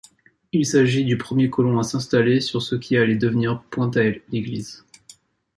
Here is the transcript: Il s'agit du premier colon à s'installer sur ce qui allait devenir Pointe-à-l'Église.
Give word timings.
Il 0.51 0.65
s'agit 0.65 1.05
du 1.05 1.15
premier 1.15 1.51
colon 1.51 1.77
à 1.77 1.83
s'installer 1.83 2.39
sur 2.41 2.63
ce 2.63 2.73
qui 2.73 2.97
allait 2.97 3.13
devenir 3.15 3.61
Pointe-à-l'Église. 3.69 4.83